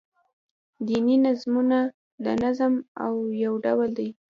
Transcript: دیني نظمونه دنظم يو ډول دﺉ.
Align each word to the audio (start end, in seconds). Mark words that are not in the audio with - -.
دیني 0.85 1.15
نظمونه 1.25 1.79
دنظم 2.25 2.73
يو 3.43 3.53
ډول 3.63 3.89
دﺉ. 3.97 4.09